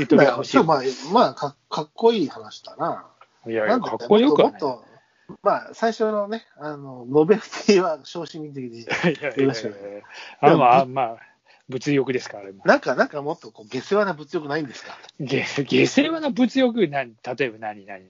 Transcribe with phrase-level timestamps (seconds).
[0.00, 3.06] ゆとりが欲しいまあ、まあか、かっこいい話だな。
[3.46, 4.62] いやいや、なんだかっこよくはない。
[5.42, 10.02] まあ、最初のね、あの、ノベルティは小市民的で、いやいやいやよろしく
[10.40, 11.16] あまあ、まあ、
[11.68, 12.64] 物欲ですから、あれも。
[12.64, 14.98] なんか、なんかもっとこう下世話な物欲ないんですか？
[15.20, 18.02] げ下世話な物欲、何例えば何、何、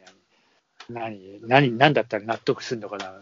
[0.89, 3.13] 何、何、何、何だったら納得するのかな、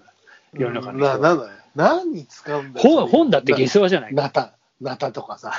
[0.52, 1.28] 世の中のな、人は。
[1.28, 1.50] なんだよ。
[1.74, 2.88] 何に使うんだよ。
[2.88, 4.22] 本本だって下世話じゃないか。
[4.22, 5.52] なた、なたとかさ。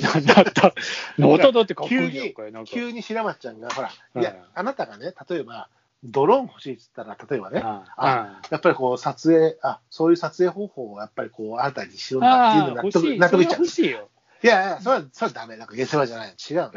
[0.00, 0.68] なんだった。
[0.68, 2.50] ってかっこい急いよ、にこれ。
[2.50, 2.70] なんか。
[2.70, 5.68] 急に白松ちゃんが、ほら、うんいや、あなたがね、例えば、
[6.04, 13.18] ドローン欲しいって言ったら、例えばね、ああやっぱりこう、撮影、あ、そういう撮影方法をやっぱりこう、新たにしようんだっていうああ、のが納得、い。
[13.18, 13.68] 納得いっちゃう欲。
[13.68, 14.08] しいよ。
[14.42, 15.56] いやいや、それは、それはダメ。
[15.56, 16.30] なんか下世話じゃない。
[16.30, 16.72] 違うの。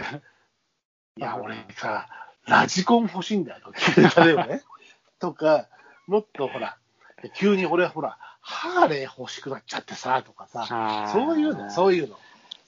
[1.18, 2.08] いや、俺さ、
[2.46, 3.60] ラジコン欲しいんだよ。
[4.18, 4.62] 例えばね。
[5.20, 5.68] とか、
[6.06, 6.78] もっとほら、
[7.36, 12.20] 急に俺ほら、ハーレー欲しくなっちゃってさ、とかさ、そういうの、そういうの。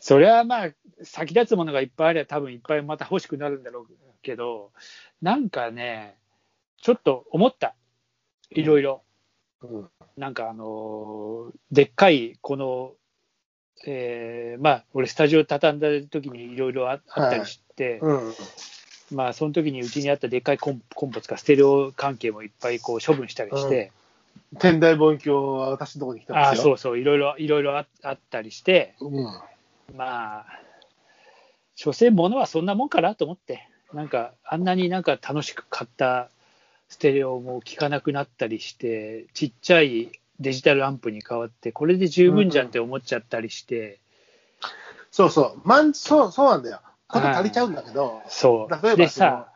[0.08, 0.70] それはまあ、
[1.04, 3.88] 先立つものがいっぱいあれば、多分いっぱいまた欲しくなるんだろう
[4.22, 4.72] けど、
[5.22, 6.16] なんかね、
[6.82, 7.76] ちょっと思った。
[8.52, 9.02] いろいろ。
[9.64, 9.90] うん。
[10.16, 12.94] なんかあのーでっかい、この、
[13.86, 18.34] えーまあ、俺、スタジオ畳んだ時にいろいろああったりして、うん。
[19.12, 23.92] まあ、その時にうちにあったでっかいコンコンポとか、ステレオ関係もいっぱいこう処分したりして、
[24.58, 26.64] 天台望遠鏡は私のところに来たんああ、ですよ。
[26.64, 29.42] そうそう、いろいろ、いろいろああったりして、うん。
[29.96, 30.46] まあ、
[31.76, 36.30] 所詮ものはそんなもんかなと思って、なんか、あんなになんか楽しく買った
[36.90, 44.00] ステレオも聞かなくなったりして、ちっちゃいデジタルアンプに変わって、これで十分じゃんって思っちゃったりして、
[45.12, 45.62] そうそう。
[45.64, 46.82] まん、そう、そうなんだよ。
[47.08, 48.72] こと足りちゃうんだけど、そう。
[48.72, 49.52] 例えばでさ、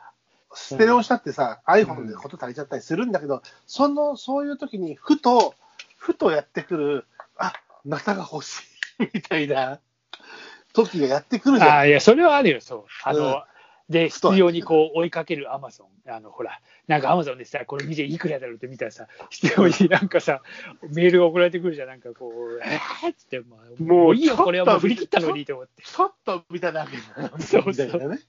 [0.54, 5.56] ステレオしたってさ、iPhone でこと足りちゃったりするんだけど、その、そういう時に、ふと、
[5.98, 7.06] ふとやってくる、
[7.38, 7.54] あ、
[7.86, 8.62] ナタが欲し
[9.00, 9.80] い、みたいな
[10.74, 11.70] 時がやってくるじゃん。
[11.72, 12.86] ああ、いや、それはあるよ、そう。
[13.04, 13.44] あの、うん
[13.92, 16.09] で、必要にこう追いかけるアマゾン。
[16.09, 20.42] あの、ほら、なんかアマゾンでさ、これ見ていくらだろうって見たらさ、必要になんかさ、
[20.94, 25.84] メールが送られてくるじゃん、なんかこう、えーっつって、まあ、もういいよ、これはもう振り切ったのにと思って。
[25.84, 28.20] ちょっと見ただけだなそういなね。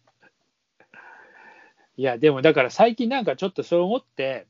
[1.97, 4.48] いや、でもだから最近なんかちょっとそう思って、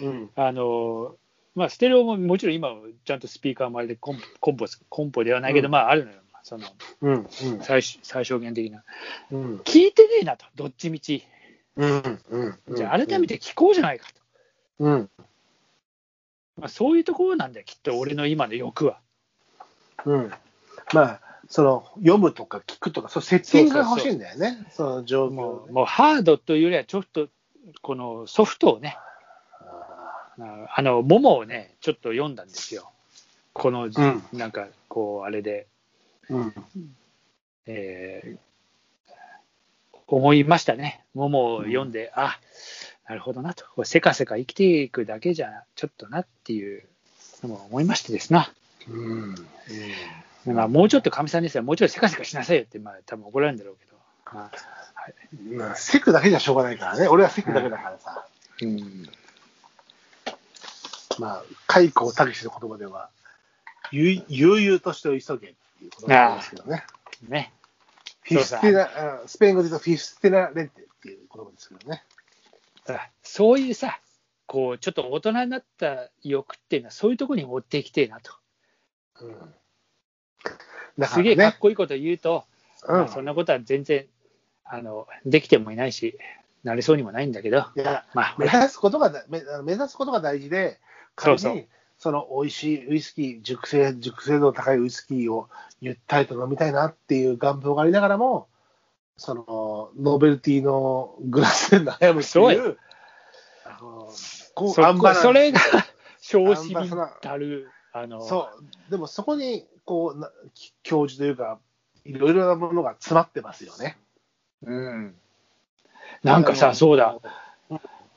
[0.00, 0.30] うん。
[0.36, 1.16] あの、
[1.54, 6.66] まあ、ステレオももちろん今はちゃんとスピーカー周りでコンコンポコンポではないけど、うんまああるのよ、その
[7.02, 7.26] うん。
[7.62, 8.82] 最最小限的な。
[9.30, 9.56] うん。
[9.58, 11.24] 聞いてねえなと、どっちみち。
[11.76, 12.20] うん。
[12.30, 12.76] うん。
[12.76, 14.20] じゃあ改めて聞こうじゃないかと。
[14.80, 15.10] うん。
[16.56, 19.00] まあ、そういうところなんだよ、きっと俺の今の欲は。
[20.04, 20.30] うん。
[20.92, 24.66] まあ、その、読むとか聞くとか、そう、セッティングが欲しいんだよね。
[24.70, 27.28] その状況もうでもうハードというよりは、ちょっと
[27.82, 28.96] このソフトをね、
[30.38, 32.92] ああの、モモをね、ちょっと読んだんですよ。
[33.52, 33.92] この、ん
[34.32, 35.66] なんか、こう、あれで、
[36.30, 36.54] うん。
[37.66, 38.50] えー
[40.12, 41.04] 思いましたね。
[41.14, 42.38] モモを読んで、あ
[43.08, 43.64] なるほどなと。
[43.84, 46.84] せかせか生きていくだけじゃ、ちょっとなっていう
[47.42, 48.52] のも思いましてですな。
[48.88, 49.34] うん。
[50.46, 53.96] まあ、もうちょっとかみさんですよ、もうちょいせかせかしなさいよって、まあ、多分怒られるんだろうけど。
[54.32, 54.50] まあ
[54.94, 57.06] はいまあ、急くだけじゃしょうがないからね。
[57.06, 58.26] 俺は急くだけだからさ。
[58.62, 59.08] うん
[61.18, 63.10] まあ、開口たけしの言葉では、
[63.92, 66.84] ゆい悠々としてを急げっていうことなんですけどね。
[67.28, 67.52] ね。
[68.22, 72.04] Festina、あスペイン語で言うと Festina lente っていう言葉ですけどね。
[72.84, 73.98] だからそういうさ、
[74.46, 78.32] こう、ちょっと大人になった欲っていうのは、そういうところに持っていきてえなと。
[79.20, 79.54] うん。
[80.98, 81.58] だかすげえかっ。
[81.58, 82.44] こいいこと言うと、
[82.86, 84.06] うんまあ、そんなことは全然
[84.64, 86.18] あのできてもいないし、
[86.62, 90.78] なれそうにもないんだけど、いや、まあ、目指すことがだ目目指すことが大事で、
[91.14, 91.66] 仮そうに
[92.00, 95.50] その美味しいウイスキー、熟成、熟成度の高いウイスキーを
[95.82, 98.48] ゆったりと飲みたいなっていう願望がありながらも、
[99.18, 102.78] そのノベルティのグラスで悩むってそういう、
[103.66, 104.10] あの
[104.54, 105.60] こうそアンバランスそれが
[106.22, 108.48] 小市民アンバサダーたる、あのそ
[108.88, 110.30] う、でもそこにこうな
[110.82, 111.58] 教授というか、
[112.06, 113.98] いろいろなものが詰まってますよね。
[114.62, 115.14] うん、
[116.22, 117.18] なんかさ、そうだ、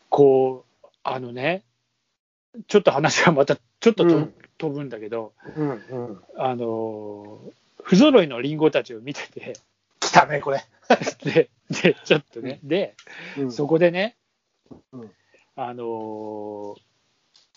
[0.08, 1.66] こう、あのね、
[2.68, 4.34] ちょっと話がまたちょっとと、うん。
[4.58, 5.74] 飛ぶんだけど、うんう
[6.14, 6.24] ん。
[6.38, 7.40] あの
[7.84, 9.54] 不揃いのリンゴたちを見てて、
[10.00, 10.64] 来たね、これ。
[11.26, 12.96] で、でちょっとね、で、
[13.38, 13.52] うん。
[13.52, 14.16] そこでね、
[14.92, 15.12] うん。
[15.56, 16.82] あのー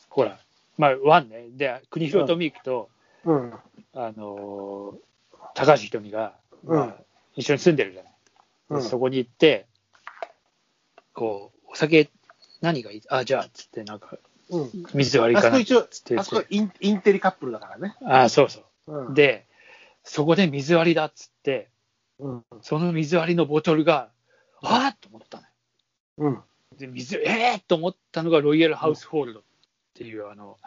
[0.08, 0.38] ほら、
[0.78, 2.88] まあ、ワンね、で、国広と美樹と、
[3.24, 3.52] うん。
[3.92, 4.96] あのー
[5.54, 6.34] 高橋ひとみが、
[6.64, 6.94] まあうん
[7.34, 8.02] 一緒に住んでるじゃ
[8.74, 8.82] ない。
[8.82, 9.66] そこに行って、
[11.12, 12.10] こう、お酒、
[12.62, 13.02] 何がいい？
[13.10, 14.16] あ、じゃあ、つって、なんか、
[14.50, 14.70] うん。
[14.94, 17.96] 水割りかなっあそこ一応、つってあそこインインテリカップルだからね。
[18.04, 19.10] あ、そうそうう。
[19.10, 19.46] ん、で、
[20.04, 21.68] そこで水割りだっつって、
[22.18, 24.10] うん、その水割りのボトルが、
[24.62, 25.48] ああと思ったのよ。
[26.18, 26.28] う
[26.74, 26.78] ん。
[26.78, 29.42] で、水、えー、と思ったのがロイヤルハウスホールドっ
[29.94, 30.58] ていう、あの、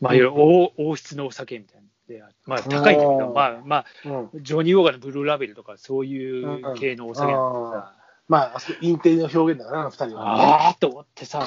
[0.00, 1.86] まあ、いわゆる王王室のお酒みたいな。
[2.08, 4.42] でまあ、高いけど、うんまあ、まあ、うん。
[4.42, 7.94] ジョニー・オーガのブルーラベルとか、そういう系のお酒なんだけどさ、
[8.28, 10.42] まあ、あそこインテリの表現だからな、二人は、ね。
[10.44, 11.46] ああと思ってさ、うん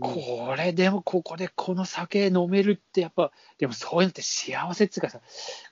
[0.00, 5.20] これでもここでこの酒飲めるってやっぱ、でもそういうのって幸せっていうかさ、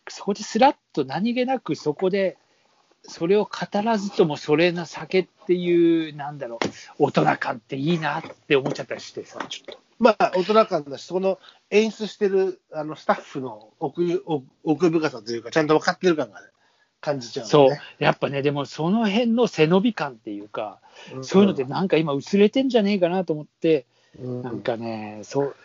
[0.08, 2.36] そこですらっと何気なくそこで、
[3.02, 6.58] それを語らずともそれな酒っていう、なんだろ
[6.98, 9.80] う、大人感っていいなって思っちゃったりしてさ、ちょっと。
[9.98, 11.38] まあ、大人感だし、そこの
[11.70, 16.48] 演出してるあのスタッフの奥奥奥深さというか、ちゃんと分かってる感が、ね、
[17.00, 17.50] 感じちゃう、ね。
[17.50, 20.80] そう、やっぱね、でもその辺の背伸び感っていうか、
[21.14, 25.56] うんそういうのってなんか今薄れてんじゃねえかなと思って、うんなんかね、そう、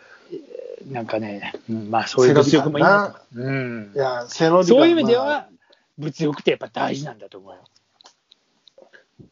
[0.90, 3.40] なんかね、うんまあそういう物欲もいいなと。
[3.40, 5.48] うんいや、背伸び感そういう意味でまあは、
[5.98, 7.64] 物欲ってやっぱ大事なんだと思うよ。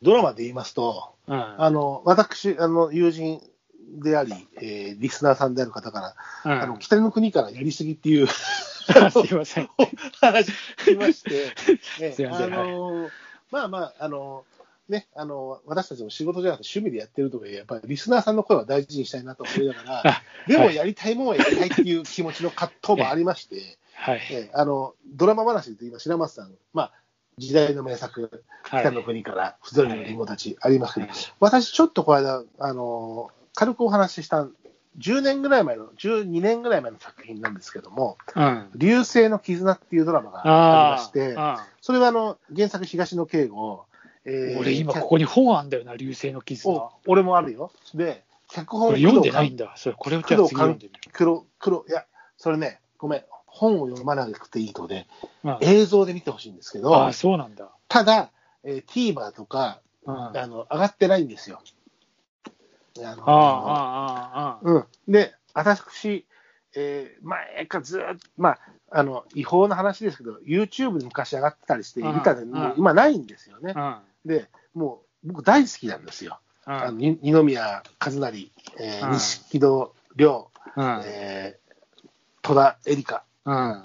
[0.03, 1.63] ドラマで言いますと、うん。
[1.63, 3.41] あの私、あの友人
[4.03, 6.15] であり、えーリスナーさんである方か
[6.45, 9.69] ら、うんあの北の国からやりすぎっていう すいません。
[10.21, 11.53] 話聞きまして、
[12.01, 13.09] え すいませんあの
[13.51, 14.45] まあまあ、あの
[14.91, 20.75] ね、あの私たちも仕事じゃなくて趣味でやってるとかやっぱりリスナーさんの声は大事にしたいなと思いながら、 あでもはい。
[20.75, 24.21] やりたいもんはやりたいっていう気持ちの葛藤もありまして、 はい。
[24.31, 26.93] えあのドラマ話で言います白松さん、まあ、
[27.39, 28.81] 時代の名作、はい。
[28.83, 31.17] 北の国から、不ぞりのリンゴたちありますけど、はい。
[31.41, 34.49] 私、ちょっとこの間、あの軽くお話しした、
[34.99, 38.71] 10年ぐらい前の、12年ぐらい前の作品なんですけども、うん。
[38.75, 43.85] 流星の絆っていうドラマがありまして、あそれはあの原作、東野圭吾、
[44.25, 46.75] えあ俺今ここに本あんだよな、流星の絆。
[46.75, 47.73] お俺もあるよ。
[47.95, 49.73] で、脚本読んでないんだ。
[49.77, 51.01] それ、これをじゃあ次読んでみる。
[51.13, 52.05] 黒、黒、いや、
[52.37, 55.07] それね、ごめん、本を読まなくていいので、
[55.45, 57.71] うん映像で見てほしいんですけど、ああ、そうなんだ。
[57.89, 58.31] ただ、
[58.65, 60.15] えー、TVer とか、うん。
[60.15, 61.61] ああの上がってないんですよ。
[62.99, 63.71] あのあ、あ
[64.35, 64.59] あ、ああ。
[64.63, 66.27] うん、で、私、
[66.75, 68.59] えー前からずーっと、まあ
[68.93, 72.45] あの、違法な話ですけど、YouTube で昔上がってたりして、うん見たで、
[72.77, 73.73] 今ないんですよね。
[73.77, 73.97] うん。
[74.25, 76.41] で、もう僕大好きなんですよ。
[76.67, 76.73] うん。
[76.73, 81.03] あのに二宮和也、えーうん錦戸亮、うん。
[81.05, 81.61] えー
[82.43, 83.25] 戸田恵梨香。
[83.45, 83.85] うん。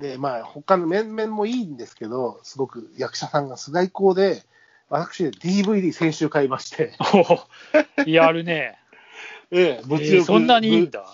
[0.00, 4.42] で、まあ、他の面々もいいんですけど、すごく役者さんが最高で、
[4.88, 8.78] 私、DVD 先週買いまして、おお、やるね。
[9.50, 11.06] えええーそんなにいいんだ。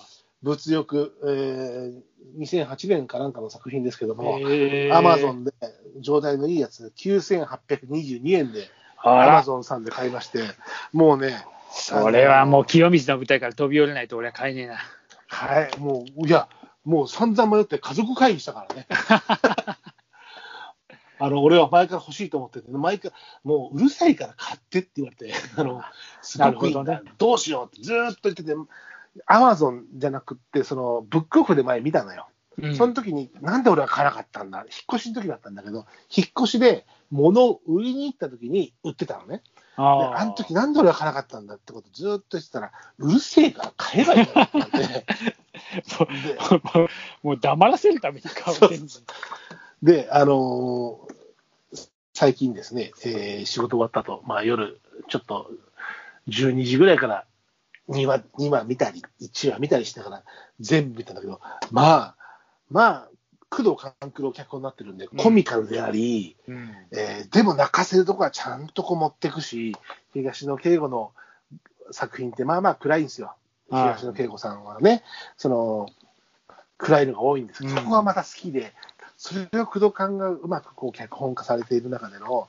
[0.43, 5.53] 物欲、えー、2008年かなんかの作品ですけども、えアマゾンで
[6.01, 8.69] 状態のいいやつ、9822円で、
[9.03, 10.43] あアマら、ゾンさんで買いまして、
[10.93, 14.79] もうね、それはもう清水の舞台から飛び降りないと俺は買えねえな。
[15.29, 16.49] はい、もう、いや、
[16.85, 18.87] もう散々迷って家族会議したからね。
[21.23, 23.13] あの、俺は前から欲しいと思ってて、毎回、
[23.45, 25.83] もううるさいから買ってって言われて、 あの、
[26.23, 28.55] すごくいいんだ、なるほどうしようってずーっと言ってて、
[29.27, 32.30] アマゾンじゃなくって、その、ブックオフで前見たのよ。
[32.63, 32.77] うん。
[32.77, 39.39] その時に、なんで俺は買わなかったんだ、引っ越しの時だったんだけど、引っ越しで物を売りに行った時に売ってたのね。
[39.39, 39.43] で
[39.83, 45.07] ああの時なんで俺は買わなかったんだってことずーっと言ってたら、うるせえから買えばいいんだって
[47.23, 48.87] もう黙らせるために買ってんの
[49.83, 51.21] で、あのー
[52.13, 55.51] 最近ですね、えー仕事終わったと、まあ、夜、ちょっと
[56.29, 57.25] 12時ぐらいから
[57.89, 60.23] 2話 ,2 話見たり、1話見たりしながら
[60.61, 62.17] 全部見たんだけど、まあ、
[62.71, 63.09] まあ、
[63.51, 66.71] 工藤官九郎脚本になってるんで、コミカルであり、うん。
[66.93, 69.77] えーでも泣かせるとこはちゃんとこう持っていくし、
[70.15, 71.13] 東野圭吾の
[71.91, 73.35] 作品ってまあまあ暗いんですよ。
[73.71, 73.83] はい。
[73.95, 75.03] 東野圭吾さんはね、
[75.37, 75.89] その、
[76.79, 77.79] 暗いのが多いんですけど、うん。
[77.79, 78.73] そこがまた好きで、
[79.17, 82.49] それを工藤官がうまくこう脚本化されている中での、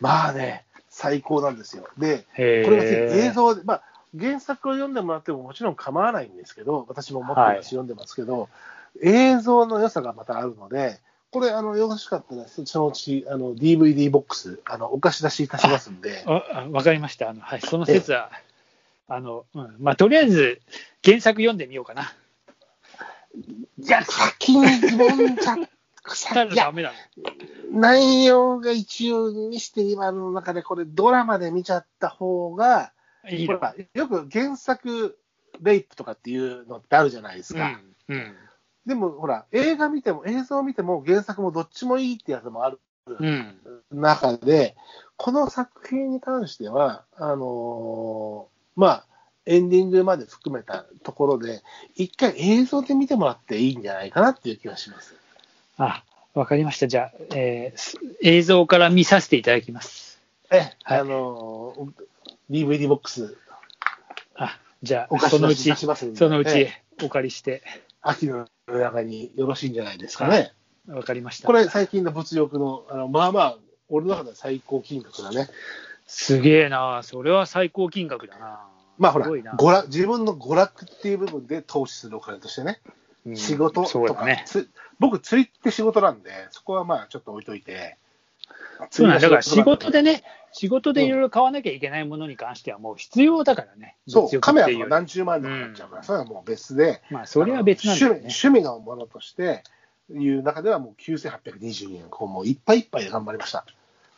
[0.00, 1.88] まあね、最高なんですよ。
[1.98, 3.82] で、これが映像で、まあ、
[4.18, 7.64] 原作を読んでもらってももちろん構わないんですけど、私も持ってますし、はい。
[7.64, 8.48] 読んでますけど、
[9.02, 11.00] 映像の良さがまたあるので、
[11.30, 17.28] これ、あの、よろしかったら、そのうち、あの、DVD ボックス、あの、お貸し出しいたしますんで、ああわかりました。
[17.28, 18.30] あの、はい、その説は、
[19.08, 20.60] あの、うん、まあ、とりあえず、
[21.04, 22.14] 原作読んでみようかな。
[23.78, 25.56] いや、先に読んじゃ、
[26.14, 26.92] したダ、メだ
[27.70, 32.92] 内容が一応にして今の中で、これ、ドラマで見ちゃった方が、
[33.24, 33.30] の。
[33.32, 33.42] い
[33.94, 35.18] いよく原作、
[35.60, 37.78] レイプとかっていうのってあるじゃないですか。
[38.08, 38.16] うん。
[38.16, 38.36] うん。
[38.86, 43.56] でも、ほら、映画見ても、映像見ても、原作もどっちもいいってやつもあるうん。
[43.92, 44.76] 中で、
[45.16, 49.06] この作品に関しては、あのーまあ、
[49.46, 51.62] エンディングまで含めたところで、
[51.94, 55.14] 一回映像で見てもらっていいんじゃないかなっていう気がします。
[55.78, 56.02] あ、
[56.34, 56.88] わかりました。
[56.88, 60.20] じゃあ、えーす映像から見させていただきます。
[60.50, 63.36] え、はいあのー、DVD ボックス、
[64.34, 67.62] あじゃあ、そのうち、そのうちえお借りして、
[68.08, 70.52] 秋の中によろしいんじゃないですかね。
[70.88, 71.46] わかりました。
[71.46, 73.58] これ、最近の物欲の、あのまあまあ、
[73.88, 75.48] 俺の中では最高金額だね。
[76.06, 78.60] すげえな、それは最高金額だな。
[78.98, 82.80] まあほら、娯楽自分の娯楽っていう部分で投資するお金としてね、
[83.26, 84.44] うん仕事とか、ね。
[84.46, 84.70] つ
[85.00, 87.96] 僕、釣りって仕事なんで、そこはまあちょっと置いといて、
[88.90, 90.22] そうなんだだから仕事でね、ね、
[90.58, 93.96] 仕事でいろいろ買わなきゃいけないものに関してはもう必要だからね。
[94.08, 98.18] そう、カメラっていうとか何十万とかになっちゃうから、それはもう別で、まあ、それは別なんだよね。
[98.20, 99.62] 趣味趣味のものとして
[100.10, 103.66] いう中ではもう9822円、こうもういっぱいいっぱいで頑張りました。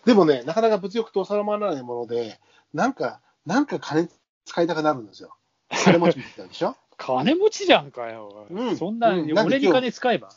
[0.04, 2.38] でもね、なかなか物欲と収まらないもので、
[2.72, 4.08] なんか、なんか金
[4.44, 5.34] 使いたくなるんですよ。
[5.70, 6.76] 金持ちみたいでしょ？
[6.96, 8.46] 金持ちじゃんかよ。
[8.50, 10.28] うんそんな、うん俺に金使えば。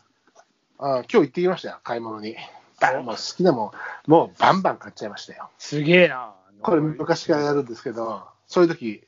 [0.79, 2.35] あ今日行ってきましたよ、買い物に。
[2.81, 3.73] バンもう好きなも
[4.07, 5.49] ん、もうバンバン買っちゃいましたよ。
[5.57, 6.33] すげえな。
[6.61, 9.03] これ昔からやるんですけど、そういう時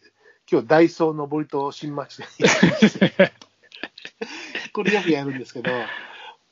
[0.50, 2.26] 今日ダイソー上りと新町で、
[4.74, 5.72] これよくやるんですけど、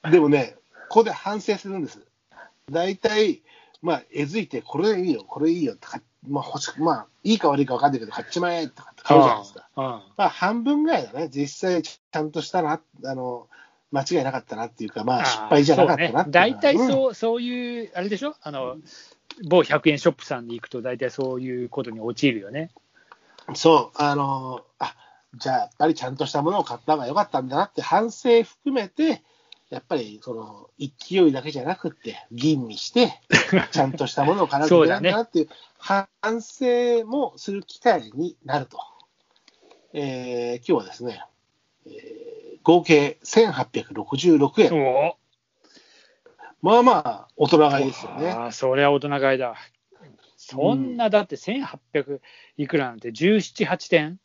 [0.10, 0.58] でもね、
[0.90, 2.06] ここで反省するんです。
[2.70, 3.44] 大体、
[3.82, 9.68] まあ、えずいて、これいいよ、これいいよって買っまあ、欲しく、まあ、いいか悪いか分かんないけど、買っちまえとかって買うじゃないですか。
[9.76, 11.30] うんまあ、半分ぐらいだね。
[11.30, 13.48] 実際、ちゃんとしたな、あの、
[13.92, 16.88] 間違いなかったなっていうか、まあ、失敗じゃなかったなっていうのは大体うん。
[16.88, 18.36] そう,、そういう、あれでしょ？
[18.42, 18.78] あの、
[19.48, 22.72] 某100円ショップさんに行くと、大体そういうことに陥るよね。
[23.54, 24.96] そう、あのあ
[25.36, 29.24] じゃあ、やっぱりちゃんとしたものを買った方が良かったんだなって反省含めて、
[29.70, 33.22] やっぱりその勢いだけじゃなくって、吟味して、
[33.72, 36.08] ちゃんとしたものを買わなきゃいけないんだなっていう反
[36.42, 38.78] 省もする機会になると。
[39.94, 41.26] えー今日はですね、
[41.86, 42.31] えー
[42.64, 44.86] 合計1866円。
[44.86, 45.18] お
[46.62, 48.30] まあまあ、大人買いですよね。
[48.30, 49.56] ああ、そりゃ大人買いだ。
[50.38, 52.20] そんな、だって1800
[52.58, 54.20] いくらなんて17、8点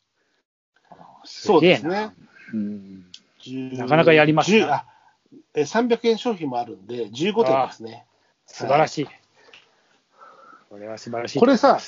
[1.23, 2.13] そうですねな。
[2.53, 3.05] うん
[3.41, 4.85] 10なかなかやりますね10あ
[5.53, 8.05] えー300円商品もあるんで、15点ですね。
[8.45, 9.07] 素晴らしい。
[10.69, 11.39] これは素晴らしい。
[11.39, 11.79] これさ、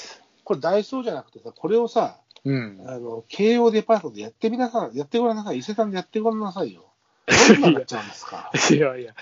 [0.43, 2.81] これダイソーじゃなくてさ、これをさ、うん。
[2.87, 5.57] あの、京王デパートでやってみなさい、やってごらんなさい。
[5.59, 6.85] 伊勢丹でやってごらんなさいよ。
[7.27, 8.51] どんなになっちゃうんですか？
[8.71, 9.13] いやいや、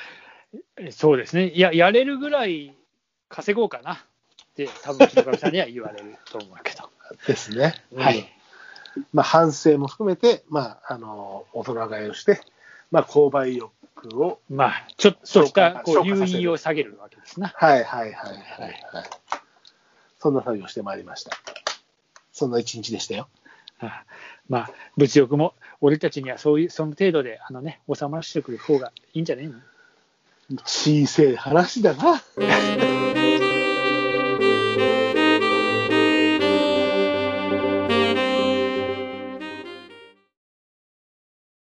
[0.91, 1.49] そうですね。
[1.49, 2.75] いや、やれるぐらい
[3.29, 3.97] 稼ごうかなっ
[4.55, 6.89] て、多分木上さんには言われると思うけど。
[7.25, 7.73] ですね。
[7.95, 8.19] はい
[8.95, 9.07] うん。
[9.13, 12.41] まあ、反省も含めて、まあ、あの、大人買いをして、
[12.91, 17.49] まあ、購買意欲を、まあ、ちょっとしたこう誘消化させる引を下げるわけですな。
[17.55, 18.37] はいはいはいはい、
[18.93, 19.09] はい。
[20.19, 21.31] そんな作業をしてまいりました。
[22.37, 23.27] そんな一日でしたよ。
[23.79, 24.03] あ
[24.47, 29.55] まあ、物欲も、俺たちにはそういう、その程度で、あのね、収まらせてくる方がいいんじゃないの
[30.63, 32.21] 小せえ話だな。